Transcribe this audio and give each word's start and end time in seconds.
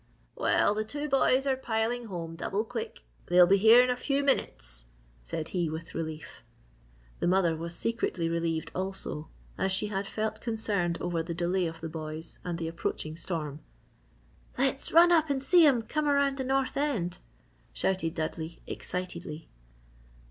"Well, 0.35 0.73
the 0.73 0.83
two 0.83 1.07
boys 1.07 1.45
are 1.45 1.55
piling 1.55 2.05
home 2.05 2.35
double 2.35 2.63
quick 2.63 3.01
they'll 3.27 3.45
be 3.45 3.57
here 3.59 3.83
in 3.83 3.91
a 3.91 3.95
few 3.95 4.23
minutes," 4.23 4.87
said 5.21 5.49
he, 5.49 5.69
with 5.69 5.93
relief. 5.93 6.41
The 7.19 7.27
mother 7.27 7.55
was 7.55 7.75
secretly 7.75 8.27
relieved 8.27 8.71
also, 8.73 9.29
as 9.59 9.71
she 9.71 9.89
had 9.89 10.07
felt 10.07 10.41
concerned 10.41 10.97
over 10.99 11.21
the 11.21 11.35
delay 11.35 11.67
of 11.67 11.81
the 11.81 11.87
boys 11.87 12.39
and 12.43 12.57
the 12.57 12.67
approaching 12.67 13.15
storm. 13.15 13.59
"Let's 14.57 14.91
run 14.91 15.11
up 15.11 15.29
and 15.29 15.43
see 15.43 15.67
'em 15.67 15.83
come 15.83 16.07
around 16.07 16.37
the 16.37 16.45
north 16.45 16.75
end!" 16.77 17.19
shouted 17.71 18.15
Dudley, 18.15 18.59
excitedly. 18.65 19.49